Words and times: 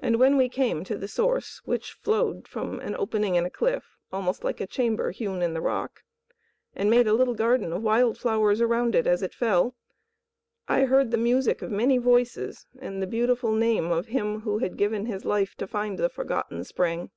And 0.00 0.16
when 0.18 0.36
we 0.36 0.48
came 0.48 0.82
to 0.82 0.98
the 0.98 1.06
Source, 1.06 1.60
which 1.64 1.92
flowed 1.92 2.48
from 2.48 2.80
an 2.80 2.96
opening 2.96 3.36
in 3.36 3.44
a 3.46 3.50
cliff, 3.50 3.96
almost 4.12 4.42
like 4.42 4.60
a 4.60 4.66
chamber 4.66 5.12
hewn 5.12 5.42
in 5.42 5.54
the 5.54 5.60
rock, 5.60 6.02
and 6.74 6.90
made 6.90 7.06
a 7.06 7.12
little 7.12 7.36
garden 7.36 7.72
of 7.72 7.80
wild 7.84 8.18
flowers 8.18 8.60
around 8.60 8.96
it 8.96 9.06
as 9.06 9.22
it 9.22 9.32
fell, 9.32 9.76
I 10.66 10.86
heard 10.86 11.12
the 11.12 11.18
music 11.18 11.62
of 11.62 11.70
many 11.70 11.98
voices 11.98 12.66
and 12.80 13.00
the 13.00 13.06
beautiful 13.06 13.52
name 13.52 13.92
of 13.92 14.06
him 14.06 14.40
who 14.40 14.58
had 14.58 14.76
given 14.76 15.06
his 15.06 15.24
life 15.24 15.54
to 15.58 15.68
find 15.68 16.00
the 16.00 16.08
forgotten 16.08 16.64
spring. 16.64 17.12